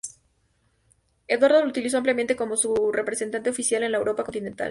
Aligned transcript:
Eduardo 1.27 1.61
lo 1.61 1.67
utilizó 1.67 1.97
ampliamente 1.97 2.35
como 2.35 2.57
su 2.57 2.91
representante 2.91 3.51
oficial 3.51 3.83
en 3.83 3.91
la 3.91 3.99
Europa 3.99 4.23
continental. 4.23 4.59